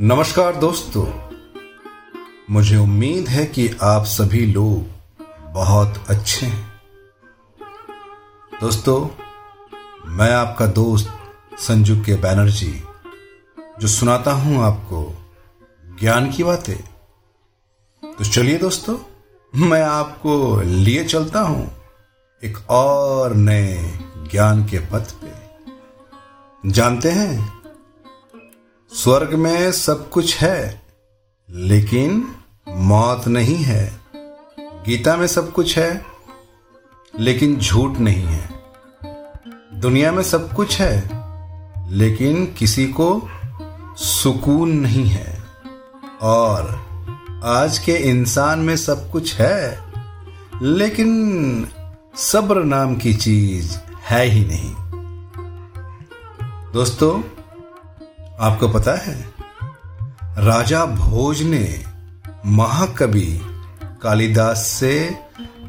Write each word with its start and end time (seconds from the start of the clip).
नमस्कार 0.00 0.56
दोस्तों। 0.56 1.06
मुझे 2.50 2.76
उम्मीद 2.76 3.28
है 3.28 3.46
कि 3.46 3.76
आप 3.82 4.04
सभी 4.04 4.46
लोग 4.46 4.86
बहुत 5.52 6.04
अच्छे 6.08 6.46
हैं। 6.46 6.82
दोस्तों, 8.60 9.08
मैं 10.10 10.32
आपका 10.32 10.66
दोस्त 10.66 11.10
संजू 11.58 11.96
के 11.96 12.14
बैनर्जी 12.14 12.82
जो 13.80 13.88
सुनाता 13.88 14.32
हूँ 14.32 14.64
आपको 14.64 15.26
ज्ञान 16.00 16.30
की 16.30 16.44
बातें। 16.44 16.82
तो 18.18 18.24
चलिए 18.24 18.58
दोस्तों, 18.58 18.98
मैं 19.54 19.82
आपको 19.82 20.60
लिए 20.60 21.04
चलता 21.04 21.40
हूँ 21.40 21.72
एक 22.44 22.70
और 22.70 23.34
नए 23.34 23.98
ज्ञान 24.30 24.64
के 24.64 24.78
पथ 24.78 25.12
पे। 25.12 25.32
जानते 26.70 27.10
हैं 27.10 27.57
स्वर्ग 28.92 29.34
में 29.34 29.72
सब 29.72 30.10
कुछ 30.10 30.36
है, 30.36 30.82
लेकिन 31.50 32.34
मौत 32.68 33.28
नहीं 33.28 33.56
है। 33.56 34.00
गीता 34.58 35.16
में 35.16 35.26
सब 35.26 35.52
कुछ 35.52 35.78
है, 35.78 36.04
लेकिन 37.20 37.56
झूठ 37.56 37.98
नहीं 37.98 38.24
है। 38.24 38.50
दुनिया 39.74 40.12
में 40.12 40.22
सब 40.22 40.52
कुछ 40.52 40.80
है, 40.80 41.10
लेकिन 41.92 42.46
किसी 42.58 42.86
को 42.86 43.28
सुकून 43.96 44.70
नहीं 44.70 45.06
है। 45.06 45.44
और 46.22 46.64
आज 47.44 47.78
के 47.78 47.92
इंसान 47.92 48.58
में 48.58 48.76
सब 48.76 49.10
कुछ 49.10 49.34
है, 49.34 49.84
लेकिन 50.62 51.68
सब्र 52.16 52.64
नाम 52.64 52.96
की 52.96 53.14
चीज़ 53.14 53.78
है 54.02 54.24
ही 54.24 54.44
नहीं। 54.44 54.74
दोस्तों 56.72 57.37
आपको 58.40 58.68
पता 58.68 58.92
है, 58.92 59.34
राजा 60.38 60.84
भोज 60.86 61.42
ने 61.42 61.84
महाकवि 62.46 63.40
कालिदास 64.02 64.66
से 64.66 65.18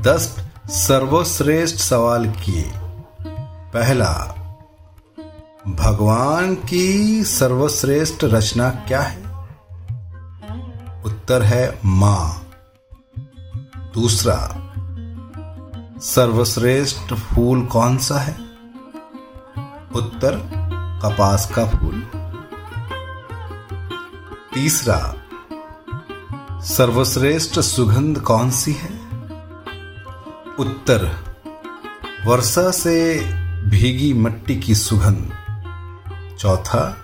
दस 0.00 0.36
सर्वश्रेष्ठ 0.66 1.76
सवाल 1.76 2.30
किए। 2.30 2.72
पहला, 3.74 4.10
भगवान 5.68 6.54
की 6.54 7.24
सर्वश्रेष्ठ 7.24 8.24
रचना 8.24 8.70
क्या 8.70 9.00
है? 9.00 9.22
उत्तर 11.04 11.42
है 11.42 11.78
माँ। 11.84 12.50
दूसरा, 13.94 14.38
सर्वश्रेष्ठ 16.00 17.14
फूल 17.14 17.66
कौन 17.66 17.98
सा 17.98 18.18
है? 18.18 18.34
उत्तर, 19.94 20.50
कपास 21.02 21.52
का 21.54 21.66
फूल। 21.66 22.19
तीसरा, 24.54 25.14
सर्वश्रेष्ठ 26.60 27.58
सुगंध 27.60 28.20
कौन 28.20 28.50
सी 28.50 28.72
है? 28.72 28.90
उत्तर, 30.58 31.16
वर्षा 32.26 32.70
से 32.70 33.18
भीगी 33.68 34.12
मट्टी 34.12 34.56
की 34.56 34.74
सुगंध। 34.74 35.32
चौथा, 36.38 36.96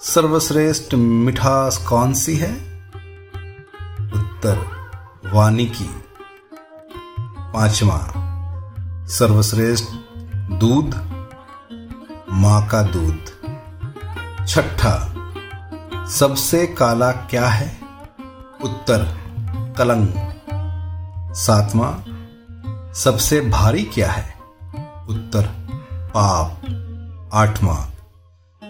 सर्वश्रेष्ठ 0.00 0.94
मिठास 0.94 1.78
कौन 1.78 2.14
सी 2.14 2.36
है? 2.36 2.52
उत्तर 4.14 4.66
वाणी 5.32 5.66
की 5.66 5.90
पांचवा, 7.38 8.12
सर्वश्रेष्ठ 9.06 9.84
दूध, 10.50 10.94
माँ 12.32 12.68
का 12.68 12.82
दूध। 12.82 13.18
छठा 14.46 15.13
सबसे 16.10 16.66
काला 16.66 17.12
क्या 17.12 17.48
है? 17.48 17.80
उत्तर 18.62 19.04
कलंग 19.78 20.08
सातवां, 21.34 22.14
सबसे 22.94 23.40
भारी 23.40 23.82
क्या 23.82 24.10
है? 24.10 24.34
उत्तर, 25.08 25.46
पाप। 26.14 26.60
आठवां, 27.32 27.90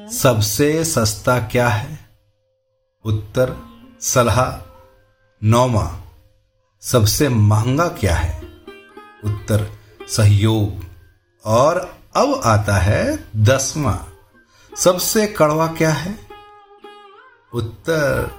सबसे 0.08 0.84
सस्ता 0.84 1.38
क्या 1.38 1.68
है? 1.68 1.98
उत्तर, 3.04 3.56
सलाह। 4.00 4.70
नौवा, 5.44 6.00
सबसे 6.80 7.28
महँगा 7.28 7.88
क्या 7.88 8.16
है? 8.16 8.42
उत्तर, 9.24 9.70
सहयोग। 10.08 10.84
और 11.44 11.98
अब 12.16 12.40
आता 12.44 12.76
है 12.76 13.24
दसवां, 13.36 13.98
सबसे 14.76 15.26
कड़वा 15.26 15.66
क्या 15.66 15.92
है? 15.92 16.23
उत्तर 17.54 18.30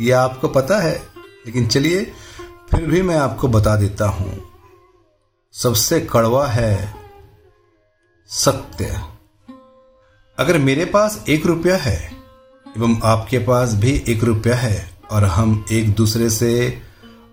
यह 0.00 0.20
आपको 0.20 0.48
पता 0.48 0.78
है, 0.78 1.02
लेकिन 1.46 1.66
चलिए 1.66 2.12
फिर 2.70 2.86
भी 2.86 3.02
मैं 3.02 3.16
आपको 3.16 3.48
बता 3.48 3.76
देता 3.76 4.08
हूँ। 4.08 4.50
सबसे 5.52 6.00
कड़वा 6.00 6.46
है 6.46 6.94
सत्य। 8.28 9.02
अगर 10.38 10.58
मेरे 10.58 10.84
पास 10.84 11.24
एक 11.28 11.46
रुपया 11.46 11.76
है, 11.76 12.12
एवं 12.76 13.00
आपके 13.04 13.38
पास 13.38 13.74
भी 13.74 14.04
एक 14.08 14.24
रुपया 14.24 14.56
है, 14.56 14.90
और 15.10 15.24
हम 15.24 15.64
एक 15.72 15.94
दूसरे 15.94 16.30
से 16.30 16.82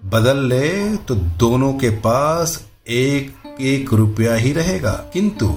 बदल 0.06 0.38
ले 0.38 0.98
तो 0.98 1.16
दोनों 1.16 1.74
के 1.74 1.90
पास 1.90 2.68
एक 2.88 3.58
एक 3.62 3.94
रुपया 3.94 4.36
ही 4.36 4.54
रहेगा। 4.54 4.92
किंतु, 4.92 5.56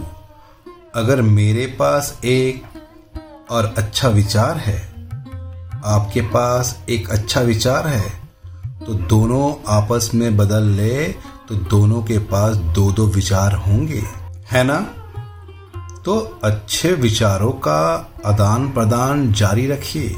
अगर 0.94 1.22
मेरे 1.22 1.66
पास 1.66 2.20
एक 2.24 2.64
और 3.50 3.74
अच्छा 3.78 4.08
विचार 4.08 4.56
है 4.56 4.93
आपके 5.84 6.20
पास 6.20 6.78
एक 6.88 7.10
अच्छा 7.10 7.40
विचार 7.40 7.86
है 7.86 8.10
तो 8.86 8.94
दोनों 8.94 9.54
आपस 9.68 10.10
में 10.14 10.36
बदल 10.36 10.62
ले 10.62 11.04
तो 11.48 11.54
दोनों 11.54 12.02
के 12.02 12.18
पास 12.18 12.56
दो 12.56 12.92
दो 12.92 13.06
विचार 13.06 13.54
होंगे, 13.54 14.02
है 14.52 14.64
ना? 14.64 14.80
तो 16.04 16.40
अच्छे 16.44 16.92
विचारों 16.92 17.50
का 17.50 18.12
आदान 18.26 18.68
प्रदान 18.72 19.32
जारी 19.32 19.66
रखिए 19.66 20.16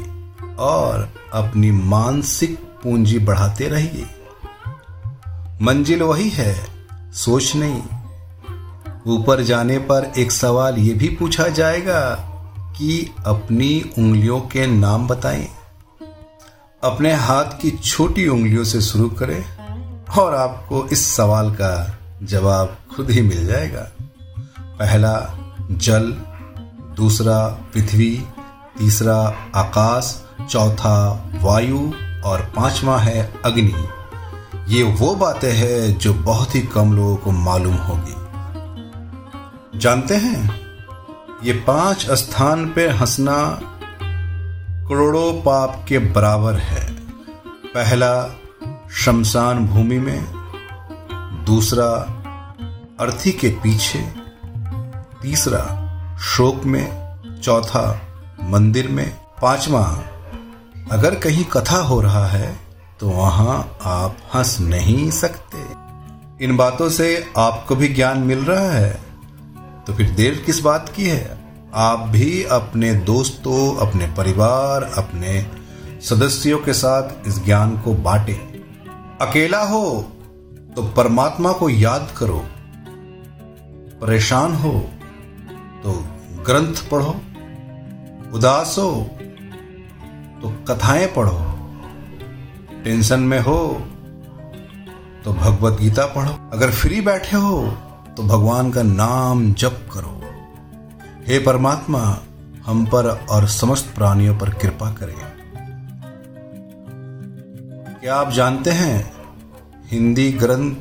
और 0.59 1.09
अपनी 1.33 1.71
मानसिक 1.71 2.57
पूंजी 2.83 3.19
बढ़ाते 3.19 3.67
रहिए। 3.67 4.05
मंजिल 5.61 6.03
वही 6.03 6.29
है, 6.29 6.55
सोच 7.13 7.55
नहीं। 7.55 7.81
ऊपर 9.07 9.43
जाने 9.43 9.77
पर 9.79 10.11
एक 10.17 10.31
सवाल 10.31 10.77
ये 10.77 10.93
भी 10.93 11.07
पूछा 11.09 11.47
जाएगा 11.47 12.01
कि 12.77 13.13
अपनी 13.25 13.91
उंगलियों 13.97 14.39
के 14.39 14.67
नाम 14.67 15.07
बताएँ। 15.07 15.47
अपने 16.83 17.13
हाथ 17.13 17.45
की 17.45 17.71
छोटी 17.71 18.27
उंगलियों 18.27 18.63
से 18.63 18.81
शुरू 18.81 19.09
करें 19.09 19.57
और 20.19 20.35
आपको 20.35 20.87
इस 20.87 21.15
सवाल 21.15 21.51
का 21.51 21.97
जवाब 22.23 22.77
खुद 22.95 23.11
ही 23.11 23.21
मिल 23.21 23.47
जाएगा। 23.47 23.91
पहला, 24.59 25.37
जल। 25.71 26.11
दूसरा, 26.97 27.47
पृथ्वी। 27.73 28.23
तीसरा, 28.79 29.35
आकाश। 29.55 30.23
चौथा, 30.49 31.29
वायु। 31.41 31.91
और 32.25 32.41
पांचवा 32.41 32.97
है, 32.97 33.33
अग्नि। 33.45 33.87
ये 34.69 34.83
वो 34.83 35.15
बातें 35.15 35.53
हैं 35.53 35.97
जो 35.97 36.13
बहुत 36.13 36.55
ही 36.55 36.61
कम 36.61 36.93
लोगों 36.93 37.15
को 37.15 37.31
मालूम 37.31 37.75
होगी। 37.75 38.15
जानते 39.79 40.15
हैं? 40.15 40.61
ये 41.43 41.53
पाँच 41.53 42.11
स्थान 42.11 42.73
पे 42.73 42.89
हंसना 42.89 43.61
करोड़ों 44.89 45.33
पाप 45.33 45.85
के 45.87 45.99
बराबर 45.99 46.57
है। 46.57 46.93
पहला, 47.65 48.39
शमशान 48.91 49.67
भूमि 49.67 49.99
में। 49.99 50.25
दूसरा, 51.45 51.89
अर्थी 52.99 53.31
के 53.31 53.49
पीछे। 53.49 54.13
तीसरा, 55.21 56.17
शोक 56.17 56.63
में। 56.63 57.07
चौथा, 57.43 58.01
मंदिर 58.43 58.87
में। 58.87 59.17
पांचवा, 59.41 60.03
अगर 60.91 61.15
कहीं 61.15 61.45
कथा 61.45 61.77
हो 61.77 62.01
रहा 62.01 62.25
है 62.25 62.59
तो 62.99 63.09
वहाँ 63.09 63.77
आप 63.83 64.17
हंस 64.35 64.59
नहीं 64.59 65.11
सकते। 65.11 65.59
इन 66.45 66.57
बातों 66.57 66.89
से 66.89 67.33
आपको 67.37 67.75
भी 67.75 67.87
ज्ञान 67.87 68.19
मिल 68.19 68.39
रहा 68.39 68.71
है। 68.71 69.01
तो 69.87 69.93
फिर 69.93 70.09
देर 70.09 70.43
किस 70.45 70.59
बात 70.59 70.89
की 70.95 71.05
है? 71.05 71.46
आप 71.77 71.99
भी 71.99 72.43
अपने 72.43 72.93
दोस्तों, 72.93 73.87
अपने 73.87 74.05
परिवार, 74.07 74.83
अपने 74.97 75.45
सदस्यों 76.01 76.57
के 76.59 76.73
साथ 76.73 77.27
इस 77.27 77.43
ज्ञान 77.45 77.77
को 77.77 77.93
बांटे। 77.93 78.33
अकेला 79.21 79.61
हो 79.63 80.05
तो 80.75 80.83
परमात्मा 80.87 81.51
को 81.51 81.69
याद 81.69 82.09
करो। 82.17 82.39
परेशान 84.01 84.53
हो 84.53 84.71
तो 85.83 85.93
ग्रंथ 86.45 86.89
पढ़ो। 86.91 87.15
उदास 88.33 88.75
हो 88.77 88.91
तो 90.41 90.49
कथाएँ 90.67 91.07
पढ़ो। 91.07 91.39
टेंशन 92.83 93.19
में 93.19 93.39
हो 93.39 93.59
तो 95.25 95.33
भगवत 95.33 95.79
गीता 95.81 96.05
पढ़ो। 96.05 96.33
अगर 96.53 96.71
फ्री 96.71 97.01
बैठे 97.01 97.37
हो 97.37 97.61
तो 98.17 98.23
भगवान 98.23 98.71
का 98.71 98.83
नाम 98.83 99.53
जप 99.53 99.89
करो। 99.93 100.13
हे 101.27 101.39
परमात्मा, 101.39 102.17
हम 102.65 102.85
पर 102.85 103.05
और 103.29 103.47
समस्त 103.47 103.91
प्राणियों 103.95 104.37
पर 104.37 104.49
कृपा 104.49 104.91
करें। 104.91 105.15
क्या 108.01 108.15
आप 108.15 108.31
जानते 108.31 108.71
हैं, 108.71 109.13
हिंदी 109.91 110.31
ग्रंथ, 110.31 110.75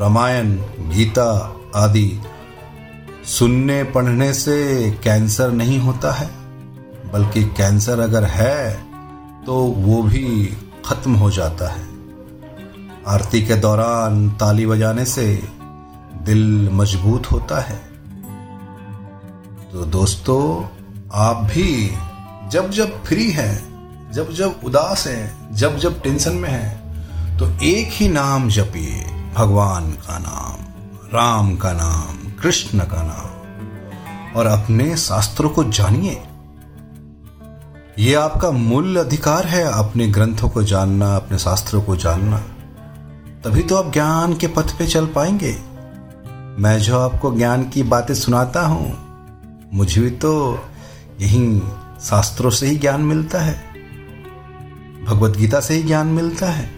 रामायण, 0.00 0.52
गीता 0.78 1.56
आदि 1.76 2.22
सुनने 3.24 3.84
पढ़ने 3.84 4.32
से 4.34 4.90
कैंसर 5.04 5.50
नहीं 5.52 5.78
होता 5.78 6.12
है? 6.12 6.30
बल्कि 7.12 7.44
कैंसर 7.44 8.00
अगर 8.00 8.24
है 8.24 8.84
तो 9.46 9.56
वो 9.56 10.02
भी 10.02 10.56
खत्म 10.86 11.14
हो 11.14 11.30
जाता 11.30 11.72
है। 11.72 11.86
आरती 13.06 13.42
के 13.42 13.54
दौरान 13.54 14.30
ताली 14.30 14.66
बजाने 14.66 15.04
से 15.04 15.42
दिल 16.22 16.70
मज़बूत 16.72 17.32
होता 17.32 17.60
है। 17.60 17.87
तो 19.78 19.84
दोस्तों, 19.84 20.66
आप 21.14 21.36
भी 21.36 21.92
जब 22.48 22.70
जब 22.70 23.04
फ्री 23.04 23.30
हैं, 23.30 23.58
जब 24.12 24.32
जब 24.32 24.60
उदास 24.64 25.06
हैं, 25.06 25.54
जब 25.54 25.78
जब 25.78 26.02
टेंशन 26.02 26.32
में 26.32 26.48
हैं 26.48 27.38
तो 27.38 27.50
एक 27.62 27.88
ही 27.92 28.08
नाम 28.08 28.48
जपिए, 28.48 29.04
भगवान 29.36 29.92
का 29.92 30.18
नाम, 30.18 30.66
राम 31.14 31.56
का 31.56 31.72
नाम, 31.72 32.32
कृष्ण 32.42 32.78
का 32.78 33.02
नाम। 33.02 34.36
और 34.36 34.46
अपने 34.46 34.96
शास्त्रों 34.96 35.50
को 35.50 35.64
जानिए। 35.64 36.22
ये 37.98 38.14
आपका 38.14 38.50
मूल 38.50 38.96
अधिकार 38.96 39.46
है 39.46 39.64
अपने 39.64 40.06
ग्रंथों 40.06 40.48
को 40.48 40.62
जानना, 40.62 41.16
अपने 41.16 41.38
शास्त्रों 41.38 41.82
को 41.82 41.96
जानना। 41.96 42.38
तभी 43.44 43.62
तो 43.62 43.76
आप 43.76 43.92
ज्ञान 43.92 44.34
के 44.34 44.46
पथ 44.46 44.78
पे 44.78 44.86
चल 44.86 45.06
पाएँगे। 45.06 45.58
मैं 46.62 46.78
जो 46.78 46.98
आपको 46.98 47.36
ज्ञान 47.36 47.68
की 47.68 47.82
बातें 47.82 48.14
सुनाता 48.14 48.66
हूँ 48.66 49.07
मुझे 49.74 50.00
भी 50.00 50.10
तो 50.10 50.58
यही 51.20 51.62
शास्त्रों 52.00 52.50
से 52.50 52.66
ही 52.66 52.76
ज्ञान 52.76 53.02
मिलता 53.02 53.40
है। 53.40 53.64
भगवत 55.04 55.36
गीता 55.36 55.60
से 55.60 55.74
ही 55.74 55.82
ज्ञान 55.82 56.06
मिलता 56.06 56.46
है। 56.46 56.70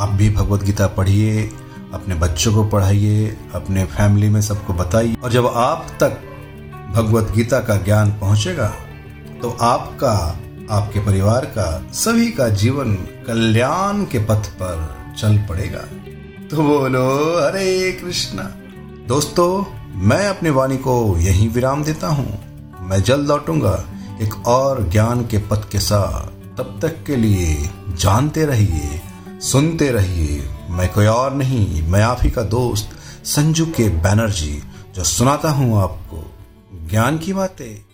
आप 0.00 0.08
भी 0.08 0.30
भगवत 0.30 0.62
गीता 0.62 0.86
पढ़िए, 0.86 1.50
अपने 1.94 2.14
बच्चों 2.14 2.54
को 2.54 2.64
पढ़ाइए, 2.64 3.36
अपने 3.54 3.84
फैमिली 3.84 4.28
में 4.28 4.40
सबको 4.40 4.72
बताइए। 4.72 5.16
और 5.24 5.32
जब 5.32 5.46
आप 5.46 5.86
तक 6.02 6.20
भगवत 6.94 7.30
गीता 7.30 7.60
का 7.60 7.76
ज्ञान 7.76 8.10
पहुंचेगा 8.10 8.68
तो 9.42 9.56
आपका, 9.60 10.40
आपके 10.70 11.00
परिवार 11.00 11.44
का, 11.44 11.86
सभी 11.92 12.30
का 12.30 12.48
जीवन 12.48 12.94
कल्याण 13.26 14.04
के 14.04 14.18
पथ 14.18 14.46
पर 14.46 14.96
चल 15.18 15.38
पड़ेगा। 15.38 15.84
तो 16.50 16.56
बोलो, 16.56 17.38
हरे 17.46 17.92
कृष्णा। 17.92 18.42
दोस्तों 19.08 19.79
मैं 19.94 20.28
अपनी 20.28 20.50
वाणी 20.50 20.76
को 20.76 21.16
यहीं 21.18 21.48
विराम 21.48 21.84
देता 21.84 22.08
हूँ। 22.08 22.40
मैं 22.80 23.02
जल्द 23.02 23.28
लौटूँगा 23.28 23.84
एक 24.22 24.46
और 24.46 24.88
ज्ञान 24.88 25.26
के 25.26 25.38
पथ 25.38 25.70
के 25.70 25.78
साथ। 25.78 26.56
तब 26.58 26.78
तक 26.82 27.04
के 27.04 27.16
लिए 27.16 27.70
जानते 27.88 28.46
रहिए, 28.46 29.00
सुनते 29.40 29.90
रहिए। 29.90 30.48
मैं 30.70 30.92
कोई 30.92 31.06
और 31.06 31.34
नहीं, 31.34 31.82
मैं 31.82 32.02
आप 32.02 32.18
ही 32.22 32.30
का 32.30 32.42
दोस्त 32.42 32.90
संजू 33.24 33.66
के 33.66 33.88
बैनर्जी, 33.88 34.62
जो 34.94 35.04
सुनाता 35.04 35.50
हूँ 35.50 35.82
आपको। 35.82 36.34
ज्ञान 36.90 37.18
की 37.18 37.32
बातें। 37.32 37.89